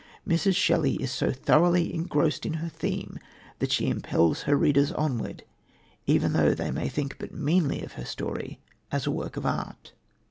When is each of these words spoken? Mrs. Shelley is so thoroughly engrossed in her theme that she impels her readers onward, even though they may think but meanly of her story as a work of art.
Mrs. 0.27 0.55
Shelley 0.55 0.95
is 0.95 1.11
so 1.11 1.31
thoroughly 1.31 1.93
engrossed 1.93 2.43
in 2.43 2.53
her 2.53 2.69
theme 2.69 3.19
that 3.59 3.71
she 3.71 3.87
impels 3.87 4.41
her 4.41 4.55
readers 4.57 4.91
onward, 4.91 5.43
even 6.07 6.33
though 6.33 6.55
they 6.55 6.71
may 6.71 6.89
think 6.89 7.17
but 7.19 7.31
meanly 7.35 7.83
of 7.83 7.91
her 7.93 8.05
story 8.05 8.59
as 8.91 9.05
a 9.05 9.11
work 9.11 9.37
of 9.37 9.45
art. 9.45 9.91